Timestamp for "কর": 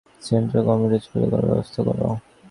1.87-1.97